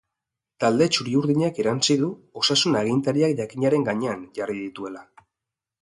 Talde 0.63 0.87
txuri-urdinak 0.95 1.59
erantsi 1.63 1.99
du 2.05 2.09
osasun 2.43 2.79
agintariak 2.83 3.39
jakinaren 3.43 3.89
gainean 3.93 4.29
jarri 4.41 4.61
dituela. 4.67 5.07